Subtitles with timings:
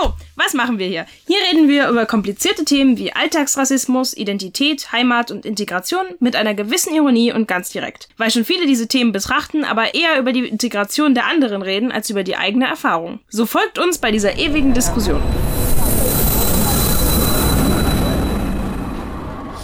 [0.00, 1.06] So, was machen wir hier?
[1.26, 6.94] Hier reden wir über komplizierte Themen wie Alltagsrassismus, Identität, Heimat und Integration mit einer gewissen
[6.94, 8.08] Ironie und ganz direkt.
[8.16, 12.10] Weil schon viele diese Themen betrachten, aber eher über die Integration der anderen reden als
[12.10, 13.20] über die eigene Erfahrung.
[13.28, 15.22] So folgt uns bei dieser ewigen Diskussion.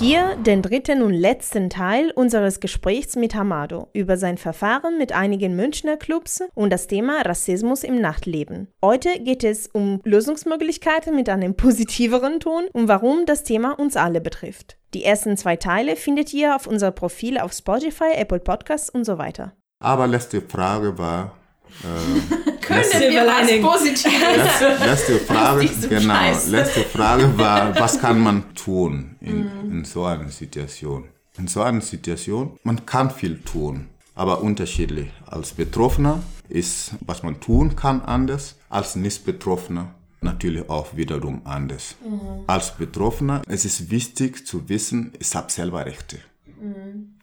[0.00, 5.54] Hier den dritten und letzten Teil unseres Gesprächs mit Hamado über sein Verfahren mit einigen
[5.54, 8.66] Münchner Clubs und das Thema Rassismus im Nachtleben.
[8.82, 14.20] Heute geht es um Lösungsmöglichkeiten mit einem positiveren Ton und warum das Thema uns alle
[14.20, 14.78] betrifft.
[14.94, 19.18] Die ersten zwei Teile findet ihr auf unser Profil auf Spotify, Apple Podcasts und so
[19.18, 19.52] weiter.
[19.78, 21.36] Aber letzte Frage war,
[21.82, 24.80] äh, Können letzte, wir was Positives?
[24.84, 29.72] Letzte, Frage, genau, letzte Frage war, was kann man tun in, mm.
[29.72, 31.04] in so einer Situation?
[31.36, 35.10] In so einer Situation, man kann viel tun, aber unterschiedlich.
[35.26, 38.56] Als Betroffener ist, was man tun kann, anders.
[38.68, 41.96] Als Nicht-Betroffener natürlich auch wiederum anders.
[42.04, 42.44] Mhm.
[42.46, 46.18] Als Betroffener es ist wichtig zu wissen, ich habe selber Rechte.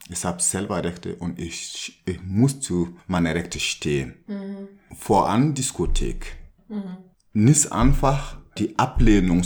[0.08, 4.14] Ich habe selber Rechte und ich, ich muss zu meinen Rechten stehen.
[4.26, 4.68] Mhm.
[4.96, 6.36] Vor allem Diskothek.
[6.68, 6.98] Mhm.
[7.32, 9.42] Nicht einfach die Ablehnung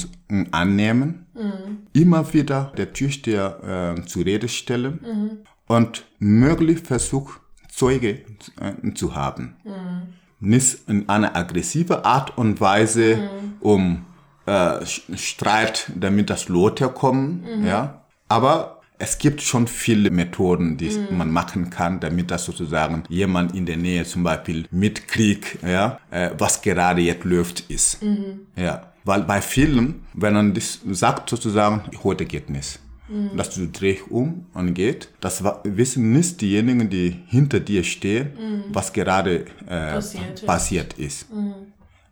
[0.51, 1.87] annehmen, mhm.
[1.93, 5.31] immer wieder der Türsteher äh, zur Rede stellen mhm.
[5.67, 7.41] und möglich versuchen,
[7.71, 8.23] Zeuge
[8.61, 9.57] äh, zu haben.
[10.41, 14.05] Nicht in einer aggressiven Art und Weise, um
[14.47, 18.03] äh, Streit, damit das Lothar kommen, ja.
[18.29, 21.19] Aber es gibt schon viele Methoden, die mhm.
[21.19, 26.31] man machen kann, damit das sozusagen jemand in der Nähe zum Beispiel mitkriegt, ja, äh,
[26.39, 28.03] was gerade jetzt läuft ist.
[28.03, 28.47] Mhm.
[28.57, 28.93] Ja.
[29.05, 32.81] Weil bei vielen, wenn man das sagt sozusagen, heute geht nicht.
[33.09, 33.37] Mhm.
[33.37, 38.65] Dass du drehst um und geht, das wissen nicht diejenigen, die hinter dir stehen, mhm.
[38.73, 41.33] was gerade äh, passiert, passiert ist.
[41.33, 41.55] Mhm.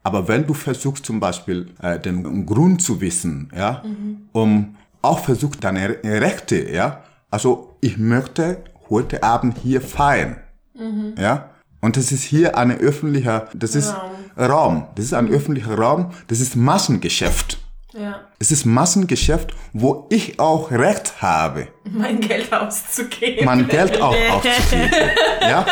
[0.05, 4.29] Aber wenn du versuchst zum Beispiel äh, den Grund zu wissen, ja, mhm.
[4.33, 7.03] um auch versucht, deine Rechte, ja.
[7.31, 10.37] Also ich möchte heute Abend hier feiern,
[10.75, 11.15] mhm.
[11.19, 11.51] ja.
[11.81, 14.51] Und das ist hier ein öffentlicher, das ist Raum.
[14.51, 14.87] Raum.
[14.95, 15.35] Das ist ein mhm.
[15.35, 16.13] öffentlicher Raum.
[16.29, 17.59] Das ist Massengeschäft.
[17.93, 18.23] Ja.
[18.39, 21.69] Es ist Massengeschäft, wo ich auch Recht habe.
[21.85, 23.45] Mein Geld auszugeben.
[23.45, 25.11] Mein Geld auch auszugeben.
[25.43, 25.67] ja,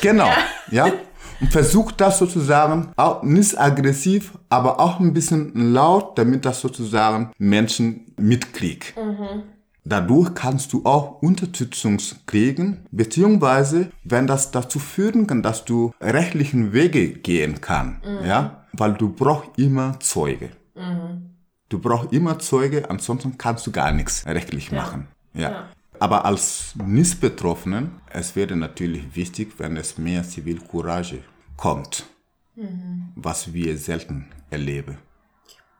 [0.00, 0.30] genau.
[0.70, 0.86] Ja.
[0.86, 0.92] ja
[1.40, 7.32] und versucht das sozusagen auch nicht aggressiv, aber auch ein bisschen laut, damit das sozusagen
[7.38, 8.88] Menschen mitkriegen.
[8.96, 9.42] Mhm.
[9.84, 16.72] Dadurch kannst du auch Unterstützung kriegen, beziehungsweise wenn das dazu führen kann, dass du rechtlichen
[16.72, 18.26] Wege gehen kann, mhm.
[18.26, 20.50] ja, weil du brauchst immer Zeuge.
[20.74, 21.30] Mhm.
[21.70, 25.08] Du brauchst immer Zeuge, ansonsten kannst du gar nichts rechtlich machen.
[25.34, 25.50] Ja.
[25.50, 25.68] ja.
[26.00, 31.22] Aber als Nicht-Betroffenen, es wäre natürlich wichtig, wenn es mehr Zivilcourage
[31.58, 32.06] kommt,
[32.56, 33.12] mhm.
[33.14, 34.96] was wir selten erleben.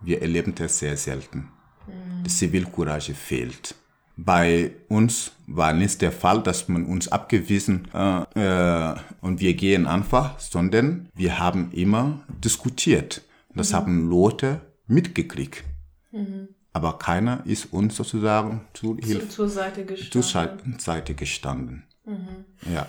[0.02, 1.48] Wir erleben das sehr selten.
[1.86, 2.24] Mhm.
[2.24, 3.74] Die Zivilcourage fehlt.
[4.14, 9.86] Bei uns war nicht der Fall, dass man uns abgewiesen äh, äh, und wir gehen
[9.86, 13.22] einfach, sondern wir haben immer diskutiert.
[13.54, 13.76] Das mhm.
[13.76, 15.64] haben Leute mitgekriegt.
[16.12, 16.48] Mhm.
[16.72, 20.10] Aber keiner ist uns sozusagen zu, zu, zur Seite gestanden.
[20.12, 21.84] Zur Seite gestanden.
[22.04, 22.44] Mhm.
[22.72, 22.86] Ja.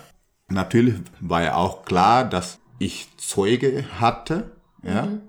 [0.48, 5.20] Natürlich war ja auch klar, dass ich Zeuge hatte, ja, mhm.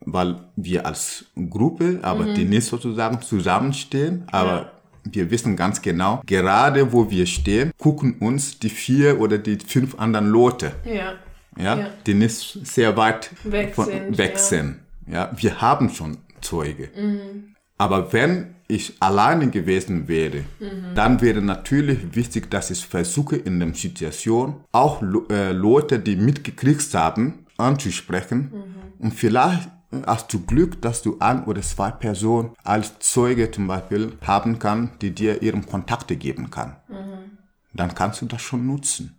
[0.00, 2.34] weil wir als Gruppe, aber mhm.
[2.34, 4.72] die nicht sozusagen zusammenstehen, aber ja.
[5.04, 9.98] wir wissen ganz genau, gerade wo wir stehen, gucken uns die vier oder die fünf
[9.98, 11.14] anderen Leute, ja,
[11.56, 11.90] ja, ja.
[12.06, 14.18] die nicht sehr weit weg von, sind.
[14.18, 14.80] Weg sind.
[15.06, 15.30] Ja.
[15.34, 16.90] wir haben schon Zeuge.
[16.96, 17.54] Mhm.
[17.78, 20.94] Aber wenn ich alleine gewesen wäre, mhm.
[20.94, 26.92] dann wäre natürlich wichtig, dass ich versuche in der Situation auch äh, Leute, die mitgekriegt
[26.94, 28.52] haben, anzusprechen.
[28.52, 29.04] Mhm.
[29.06, 29.70] Und vielleicht
[30.06, 34.90] hast du Glück, dass du ein oder zwei Personen als Zeuge zum Beispiel haben kann,
[35.00, 36.76] die dir ihren Kontakte geben kann.
[36.88, 37.38] Mhm.
[37.72, 39.14] Dann kannst du das schon nutzen.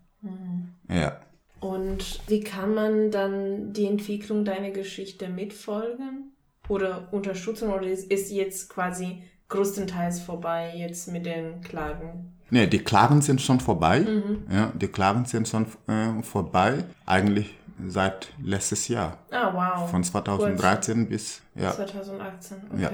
[0.90, 1.20] Ja.
[1.60, 6.29] Und wie kann man dann die Entwicklung deiner Geschichte mitfolgen?
[6.70, 12.38] Oder unterstützen oder ist, jetzt quasi größtenteils vorbei jetzt mit den Klagen?
[12.52, 14.00] Nee, die Klagen sind schon vorbei.
[14.00, 14.44] Mhm.
[14.52, 16.86] Ja, die Klagen sind schon äh, vorbei.
[17.06, 17.56] Eigentlich
[17.88, 19.18] seit letztes Jahr.
[19.32, 19.90] Ah, wow.
[19.90, 21.10] Von 2013 Gut.
[21.10, 21.72] bis ja.
[21.72, 22.82] 2018, okay.
[22.82, 22.92] Ja.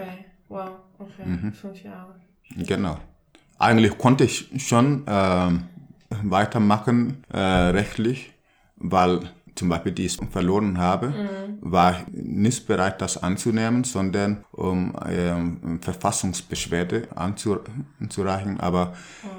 [0.50, 0.70] Wow,
[1.00, 1.26] okay.
[1.26, 1.54] Mhm.
[1.54, 2.16] Fünf Jahre.
[2.56, 2.98] Genau.
[3.58, 5.50] eigentlich konnte ich schon äh,
[6.24, 8.34] weitermachen äh, rechtlich,
[8.76, 9.22] weil
[9.56, 11.58] zum Beispiel die ich verloren habe, mhm.
[11.62, 18.60] war nicht bereit, das anzunehmen, sondern um ähm, Verfassungsbeschwerde anzureichen.
[18.60, 19.30] Aber mhm.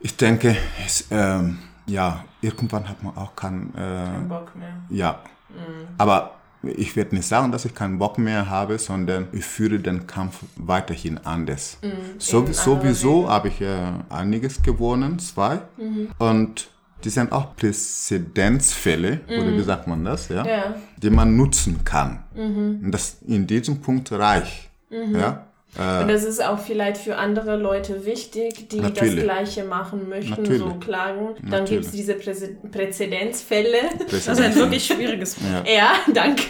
[0.00, 4.74] ich denke, es, ähm, ja, irgendwann hat man auch keinen äh, kein Bock mehr.
[4.90, 5.20] Ja,
[5.50, 5.88] mhm.
[5.98, 10.06] aber ich werde nicht sagen, dass ich keinen Bock mehr habe, sondern ich führe den
[10.06, 11.78] Kampf weiterhin anders.
[11.82, 15.60] Mhm, so, sowieso habe ich äh, einiges gewonnen, zwei.
[15.76, 16.08] Mhm.
[16.18, 16.71] Und
[17.04, 19.38] die sind auch Präzedenzfälle, mhm.
[19.38, 20.46] oder wie sagt man das, ja?
[20.46, 20.74] ja.
[20.96, 22.22] die man nutzen kann.
[22.34, 22.80] Mhm.
[22.84, 24.70] Und das in diesem Punkt reicht.
[24.90, 25.16] Mhm.
[25.16, 25.46] Ja?
[25.78, 29.16] Äh, und das ist auch vielleicht für andere Leute wichtig, die Natürlich.
[29.16, 30.60] das Gleiche machen möchten, Natürlich.
[30.60, 31.28] so klagen.
[31.50, 32.32] Dann gibt es diese Prä
[32.70, 33.78] Präzedenzfälle.
[34.10, 35.66] Das ist ein wirklich schwieriges Wort.
[35.66, 35.74] Ja.
[35.74, 36.44] ja, danke.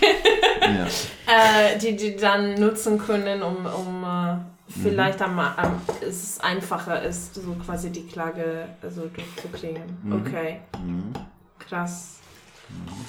[0.60, 0.86] Ja.
[1.74, 4.38] äh, die die dann nutzen können, um, um uh,
[4.80, 5.24] vielleicht mhm.
[5.24, 9.98] am, am, es einfacher ist, so quasi die Klage also durchzukriegen.
[10.02, 10.12] Mhm.
[10.12, 10.60] Okay.
[10.78, 11.12] Mhm.
[11.58, 12.18] Krass.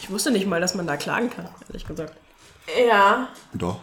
[0.02, 2.14] Ich wusste nicht mal, dass man da klagen kann, ehrlich gesagt.
[2.88, 3.30] Ja.
[3.54, 3.80] Doch.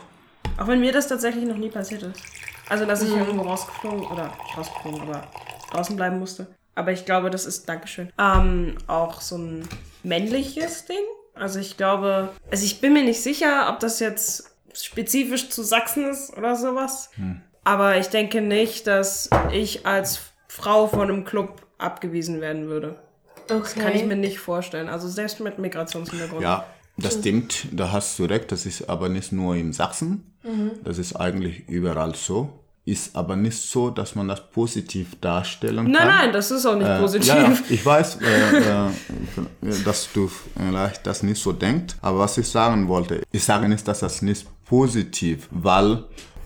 [0.59, 2.21] Auch wenn mir das tatsächlich noch nie passiert ist.
[2.69, 3.21] Also, dass ich mhm.
[3.21, 5.27] irgendwo rausgeflogen oder rausgeflogen, aber
[5.73, 6.47] draußen bleiben musste.
[6.75, 9.69] Aber ich glaube, das ist, Dankeschön, ähm, auch so ein
[10.03, 11.05] männliches Ding.
[11.35, 16.09] Also ich glaube, also ich bin mir nicht sicher, ob das jetzt spezifisch zu Sachsen
[16.09, 17.11] ist oder sowas.
[17.15, 17.41] Hm.
[17.65, 22.99] Aber ich denke nicht, dass ich als Frau von einem Club abgewiesen werden würde.
[23.45, 23.61] Okay.
[23.61, 24.89] Das kann ich mir nicht vorstellen.
[24.89, 26.43] Also selbst mit Migrationshintergrund.
[26.43, 26.67] Ja,
[26.97, 30.73] das stimmt, da hast du recht, das ist aber nicht nur in Sachsen, mhm.
[30.85, 32.61] das ist eigentlich überall so.
[32.87, 35.93] Ist aber nicht so, dass man das positiv darstellen kann.
[35.93, 37.29] Nein, nein, das ist auch nicht äh, positiv.
[37.29, 42.39] Ja, ja, ich weiß, äh, äh, dass du vielleicht das nicht so denkst, aber was
[42.39, 46.05] ich sagen wollte, ich sage nicht, dass das nicht positiv, weil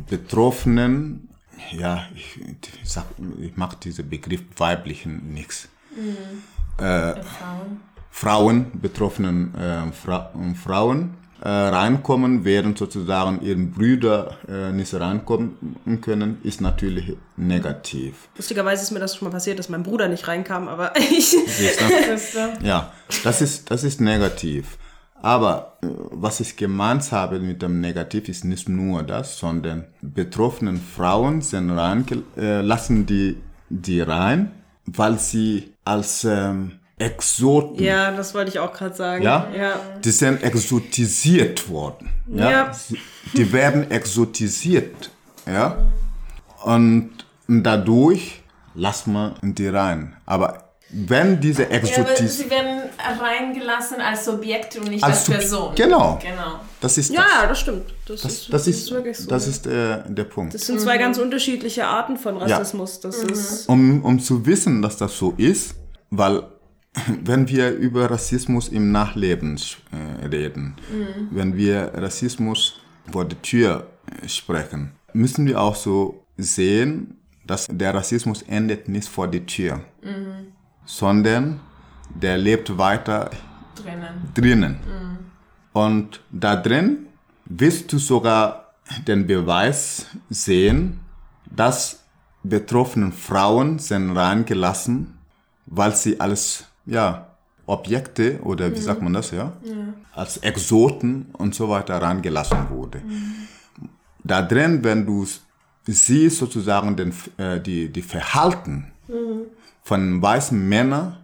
[0.09, 1.29] Betroffenen,
[1.71, 3.05] ja, ich, ich, sag,
[3.41, 5.69] ich mag diesen Begriff weiblichen nichts.
[5.97, 6.85] Mhm.
[6.85, 7.15] Äh,
[8.11, 10.33] Frauen, betroffenen äh, Fra
[10.63, 15.57] Frauen äh, reinkommen, während sozusagen ihre Brüder äh, nicht reinkommen
[16.01, 18.29] können, ist natürlich negativ.
[18.37, 21.35] Lustigerweise ist mir das schon mal passiert, dass mein Bruder nicht reinkam, aber ich.
[22.63, 22.93] ja,
[23.23, 24.79] das ist, das ist negativ.
[25.25, 30.79] Aber äh, was ich gemeint habe mit dem Negativ ist nicht nur das, sondern betroffenen
[30.79, 32.05] Frauen sind rein,
[32.37, 33.39] äh, lassen die,
[33.71, 34.51] die rein,
[34.85, 37.83] weil sie als ähm, Exoten.
[37.83, 39.25] Ja, das wollte ich auch gerade sagen.
[39.25, 39.49] Ja?
[39.57, 39.81] ja?
[40.05, 42.11] Die sind exotisiert worden.
[42.29, 42.51] Ja.
[42.51, 42.73] ja.
[43.33, 45.11] Die werden exotisiert.
[45.47, 45.79] Ja.
[46.63, 47.11] Und
[47.49, 48.43] dadurch
[48.75, 50.17] lassen wir die rein.
[50.25, 52.21] Aber wenn diese Exotis...
[52.21, 52.83] Ja, sie werden
[53.21, 55.75] reingelassen als Subjekt und nicht als, als Person.
[55.75, 56.21] Genau.
[56.23, 56.61] genau.
[56.81, 57.17] Das ist das.
[57.17, 57.93] Ja, das stimmt.
[58.07, 59.29] Das, das, ist, das, ist, wirklich so.
[59.29, 60.55] Das ist äh, der Punkt.
[60.55, 61.01] Das sind zwei mhm.
[61.01, 63.01] ganz unterschiedliche Arten von Rassismus.
[63.03, 63.11] Ja.
[63.11, 63.29] Das mhm.
[63.31, 65.75] ist um, um zu wissen, dass das so ist,
[66.11, 66.45] weil
[67.25, 69.59] wenn wir über Rassismus im Nachleben
[69.91, 71.29] äh, reden, mhm.
[71.31, 72.81] wenn wir Rassismus
[73.11, 73.87] vor der Tür
[74.23, 79.81] äh, sprechen, müssen wir auch so sehen, dass der Rassismus endet nicht vor der Tür,
[80.03, 80.53] mhm.
[80.85, 81.61] sondern
[82.11, 83.31] der lebt weiter
[83.75, 84.31] drinnen.
[84.35, 84.73] drinnen.
[84.73, 85.19] Mhm.
[85.73, 87.07] Und da drin
[87.47, 88.75] wirst du sogar
[89.07, 91.01] den Beweis sehen,
[91.51, 92.05] dass
[92.43, 95.19] betroffene Frauen sind reingelassen,
[95.67, 97.35] weil sie als ja,
[97.67, 98.83] Objekte oder wie mhm.
[98.83, 99.53] sagt man das, ja?
[99.63, 99.75] ja?
[100.13, 102.99] Als Exoten und so weiter reingelassen wurde.
[102.99, 103.35] Mhm.
[104.23, 105.27] Da drin, wenn du
[105.87, 109.47] siehst sozusagen den, äh, die, die Verhalten mhm.
[109.83, 111.17] von weißen Männern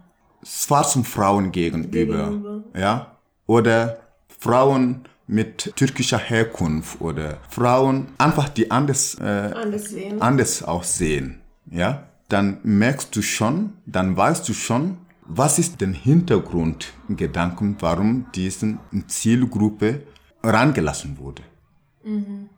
[0.43, 3.15] schwarzen Frauen gegenüber, gegenüber, ja,
[3.45, 3.99] oder
[4.39, 10.21] Frauen mit türkischer Herkunft oder Frauen einfach die anders, äh, anders, sehen.
[10.21, 15.89] anders auch sehen, ja, dann merkst du schon, dann weißt du schon, was ist der
[15.89, 20.03] Hintergrundgedanken, warum diese Zielgruppe
[20.43, 21.43] rangelassen wurde?
[22.03, 22.49] Mhm.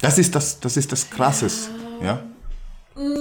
[0.00, 2.06] Das ist das, das ist das Krasses, ja.
[2.06, 2.22] ja?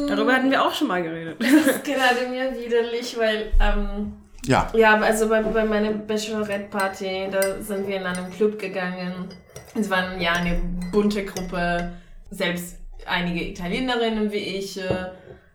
[0.08, 1.38] Darüber hatten wir auch schon mal geredet.
[1.40, 4.14] Das ist gerade mir widerlich, weil ähm,
[4.46, 4.72] ja.
[4.74, 9.28] Ja, also bei, bei meiner Bachelorette-Party, da sind wir in einen Club gegangen.
[9.76, 10.60] Es war ja eine
[10.92, 11.92] bunte Gruppe,
[12.32, 14.80] selbst einige Italienerinnen wie ich.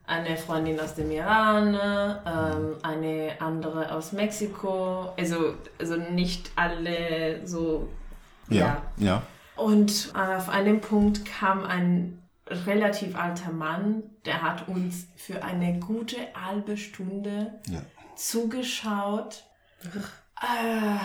[0.06, 7.88] Eine Freundin aus dem Iran, ähm, eine andere aus Mexiko, also, also nicht alle so.
[8.50, 9.06] Ja, ja.
[9.06, 9.22] ja.
[9.56, 16.16] Und auf einem Punkt kam ein relativ alter Mann, der hat uns für eine gute
[16.34, 17.80] halbe Stunde ja.
[18.16, 19.44] zugeschaut.
[20.40, 20.98] Äh,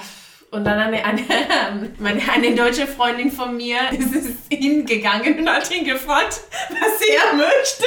[0.52, 1.22] Und dann eine, eine,
[2.00, 7.36] meine, eine deutsche Freundin von mir ist, ist hingegangen und hat ihn gefragt, was er
[7.36, 7.86] möchte.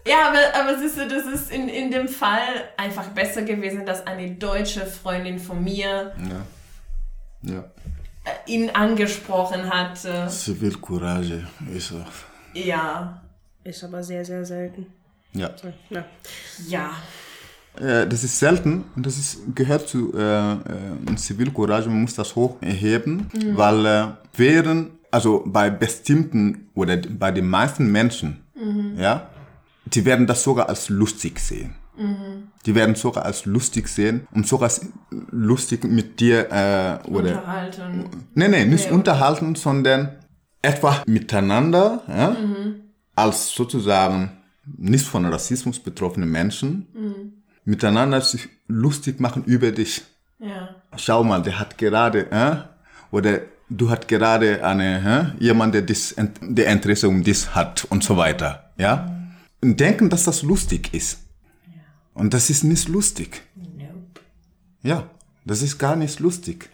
[0.05, 4.05] ja, aber, aber siehst du, das ist in, in dem Fall einfach besser gewesen, dass
[4.07, 7.53] eine deutsche Freundin von mir ja.
[7.53, 7.63] Ja.
[8.23, 9.97] Äh, ihn angesprochen hat.
[10.29, 12.11] Zivilcourage ist auch.
[12.53, 13.21] Ja.
[13.63, 14.87] Ist aber sehr, sehr selten.
[15.33, 15.51] Ja.
[15.89, 16.05] Ja.
[16.67, 16.91] Ja.
[17.79, 22.35] Äh, das ist selten und das ist, gehört zu äh, äh, Zivilcourage, man muss das
[22.35, 23.57] hochheben, mhm.
[23.57, 28.97] weil äh, während, also bei bestimmten oder bei den meisten Menschen, mhm.
[28.97, 29.29] ja,
[29.85, 31.75] die werden das sogar als lustig sehen.
[31.97, 32.49] Mhm.
[32.65, 34.71] Die werden sogar als lustig sehen und sogar
[35.31, 38.05] lustig mit dir äh, oder unterhalten.
[38.33, 40.17] Nee, nee, nicht nee, unterhalten, sondern
[40.61, 42.81] etwa miteinander, ja, mhm.
[43.15, 44.31] als sozusagen
[44.77, 47.40] nicht von Rassismus betroffene Menschen, mhm.
[47.65, 50.01] Miteinander sich lustig machen über dich.
[50.39, 50.75] Ja.
[50.97, 52.55] Schau mal, der hat gerade, äh,
[53.11, 58.03] oder du hast gerade eine, äh, jemand, der, das, der Interesse um dich hat und
[58.03, 59.07] so weiter, ja.
[59.07, 59.21] Mhm.
[59.63, 61.19] Und denken, dass das lustig ist.
[61.67, 61.81] Ja.
[62.15, 63.43] Und das ist nicht lustig.
[63.55, 64.21] Nope.
[64.81, 65.07] Ja,
[65.45, 66.69] das ist gar nicht lustig.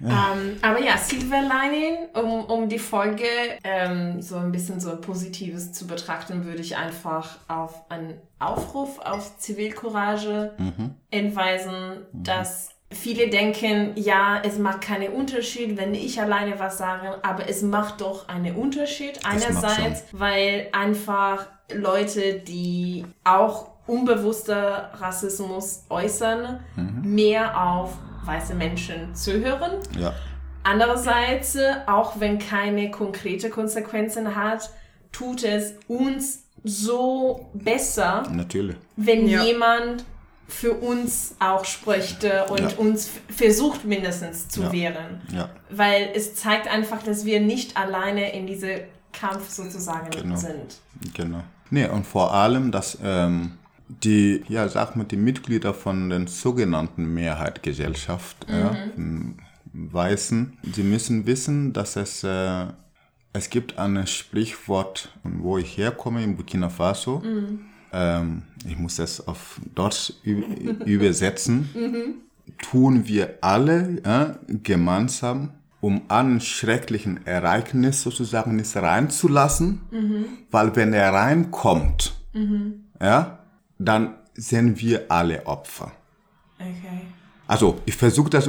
[0.00, 0.32] Ja.
[0.32, 3.24] Ähm, aber ja, Silver Lining, um, um die Folge
[3.64, 9.38] ähm, so ein bisschen so Positives zu betrachten, würde ich einfach auf einen Aufruf auf
[9.38, 10.94] Zivilcourage mhm.
[11.10, 12.22] hinweisen, mhm.
[12.22, 17.62] dass viele denken, ja, es macht keinen Unterschied, wenn ich alleine was sage, aber es
[17.62, 19.20] macht doch einen Unterschied.
[19.24, 27.14] Einerseits, weil einfach Leute, die auch unbewusster Rassismus äußern, mhm.
[27.14, 29.78] mehr auf weiße Menschen zuhören.
[29.98, 30.14] Ja.
[30.62, 31.56] Andererseits,
[31.86, 34.70] auch wenn keine konkrete Konsequenzen hat,
[35.12, 38.76] tut es uns so besser, Natürlich.
[38.96, 39.44] wenn ja.
[39.44, 40.04] jemand
[40.48, 42.68] für uns auch spricht und ja.
[42.78, 44.72] uns versucht mindestens zu ja.
[44.72, 45.20] wehren.
[45.32, 45.50] Ja.
[45.70, 48.80] Weil es zeigt einfach, dass wir nicht alleine in diesem
[49.12, 50.36] Kampf sozusagen genau.
[50.36, 50.80] sind.
[51.14, 51.42] Genau.
[51.70, 53.58] Nee, und vor allem, dass ähm,
[53.88, 58.54] die, ja, sag mal, die Mitglieder von den sogenannten Mehrheitsgesellschaft, mhm.
[58.54, 58.74] ja,
[59.72, 62.66] Weißen, sie müssen wissen, dass es, äh,
[63.32, 67.20] es gibt ein Sprichwort, wo ich herkomme, in Burkina Faso.
[67.20, 67.60] Mhm.
[67.92, 71.68] Ähm, ich muss das auf Deutsch übersetzen.
[71.74, 72.22] Mhm.
[72.56, 75.50] Tun wir alle äh, gemeinsam,
[75.82, 80.24] um einen schrecklichen Ereignis sozusagen nicht reinzulassen, mhm.
[80.50, 82.86] weil wenn er reinkommt, mhm.
[83.00, 83.37] ja,
[83.78, 85.92] dann sind wir alle Opfer.
[86.58, 87.06] Okay.
[87.46, 88.48] Also ich versuche das,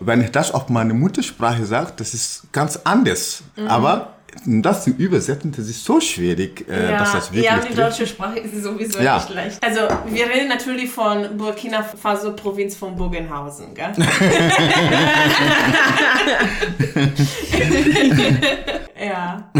[0.00, 3.42] wenn ich das auf meine Muttersprache sage, das ist ganz anders.
[3.56, 3.68] Mhm.
[3.68, 7.44] Aber das zu übersetzen, das ist so schwierig, äh, ja, dass das wirklich.
[7.44, 9.16] Ja, die deutsche Sprache ist sowieso ja.
[9.16, 9.60] nicht leicht.
[9.62, 13.92] Also, wir reden natürlich von Burkina Faso, Provinz von Bogenhausen, gell?
[19.00, 19.50] ja.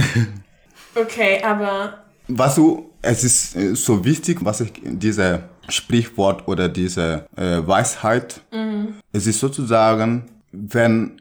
[0.94, 2.04] Okay, aber.
[2.28, 8.40] Was du es ist äh, so wichtig, was ich diese Sprichwort oder diese äh, Weisheit,
[8.52, 8.94] mhm.
[9.12, 11.20] es ist sozusagen, wenn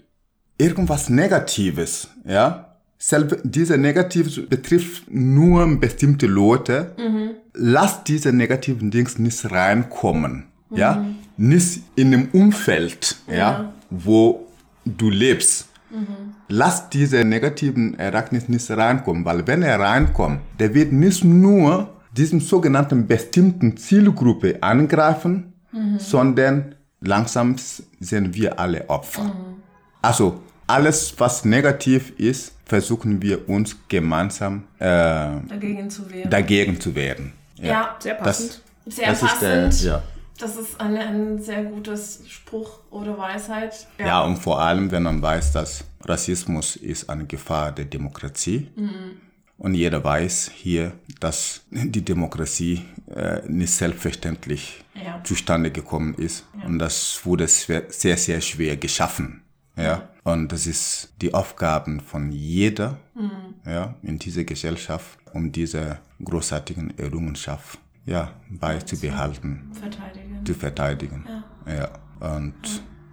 [0.58, 7.32] irgendwas Negatives, ja, selber diese Negatives betrifft nur bestimmte Leute, mhm.
[7.54, 10.78] lass diese negativen Dings nicht reinkommen, mhm.
[10.78, 11.06] ja,
[11.38, 14.48] nicht in dem Umfeld, ja, ja wo
[14.84, 15.68] du lebst.
[15.98, 16.36] Mhm.
[16.48, 22.40] Lass diese negativen Ereignisse nicht reinkommen, weil wenn er reinkommt, der wird nicht nur diesen
[22.40, 26.00] sogenannten bestimmten Zielgruppe angreifen, mhm.
[26.00, 27.56] sondern langsam
[28.00, 29.24] sind wir alle Opfer.
[29.24, 29.62] Mhm.
[30.02, 36.30] Also alles, was negativ ist, versuchen wir uns gemeinsam äh, dagegen zu wehren.
[36.30, 37.32] Dagegen zu wehren.
[37.56, 38.62] Ja, ja sehr passend.
[38.86, 39.74] Das, sehr das passend.
[39.74, 40.04] Ist der, ja.
[40.38, 43.88] Das ist ein, ein sehr gutes Spruch oder Weisheit.
[44.00, 44.08] Ja.
[44.08, 44.24] ja.
[44.24, 48.70] und vor allem, wenn man weiß, dass Rassismus ist eine Gefahr der Demokratie.
[48.76, 49.22] Mhm.
[49.58, 55.20] Und jeder weiß hier, dass die Demokratie äh, nicht selbstverständlich ja.
[55.24, 56.46] zustande gekommen ist.
[56.60, 56.68] Ja.
[56.68, 59.42] Und das wurde sehr, sehr schwer geschaffen.
[59.76, 60.10] Ja.
[60.24, 63.56] Und das ist die Aufgaben von jeder mhm.
[63.66, 70.27] ja, in dieser Gesellschaft, um diese großartigen Errungenschaft ja, beizubehalten, verteidigen.
[70.48, 71.26] Zu verteidigen.
[71.68, 71.74] Ja.
[71.74, 71.90] ja.
[72.36, 72.70] Und ja.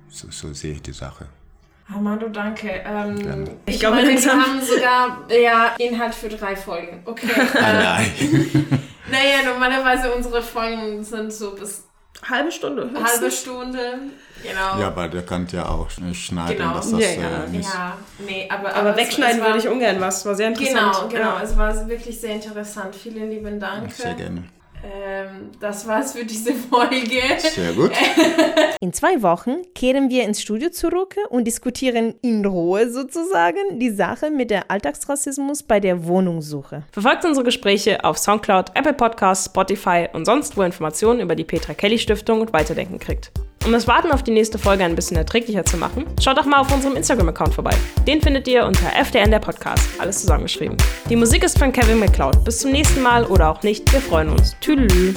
[0.09, 1.27] So, so sehe ich die Sache.
[1.93, 2.83] Armando, danke.
[2.87, 7.03] Ähm, ich, ich glaube, wir haben sogar ja, Inhalt für drei Folgen.
[7.05, 7.27] Okay.
[7.55, 8.11] Ah, nein.
[9.11, 11.85] naja, normalerweise unsere Folgen sind so bis
[12.29, 12.85] Halbe Stunde.
[12.85, 13.11] Höchstens.
[13.11, 13.99] Halbe Stunde,
[14.43, 14.81] genau.
[14.81, 16.75] Ja, aber der kann ja auch schneiden, genau.
[16.75, 17.45] dass das ja, ja.
[17.53, 20.25] Äh, ja nee, aber, aber, aber wegschneiden würde ich ungern was.
[20.25, 20.93] War sehr interessant.
[20.93, 21.37] Genau, genau.
[21.37, 21.43] Ja.
[21.43, 22.95] Es war wirklich sehr interessant.
[22.95, 23.93] Vielen lieben Dank.
[23.93, 24.45] Sehr gerne.
[24.85, 27.23] Ähm, das war's für diese Folge.
[27.39, 27.93] Sehr gut.
[28.81, 34.31] In zwei Wochen kehren wir ins Studio zurück und diskutieren in Ruhe sozusagen die Sache
[34.31, 36.83] mit der Alltagsrassismus bei der Wohnungssuche.
[36.93, 41.73] Verfolgt unsere Gespräche auf Soundcloud, Apple Podcasts, Spotify und sonst wo Informationen über die Petra
[41.73, 43.33] Kelly Stiftung und Weiterdenken kriegt.
[43.65, 46.59] Um das Warten auf die nächste Folge ein bisschen erträglicher zu machen, schaut doch mal
[46.59, 47.75] auf unserem Instagram-Account vorbei.
[48.07, 50.77] Den findet ihr unter FDN der Podcast, alles zusammengeschrieben.
[51.09, 52.45] Die Musik ist von Kevin McCloud.
[52.45, 54.55] Bis zum nächsten Mal oder auch nicht, wir freuen uns.
[54.61, 55.15] Tüdelü.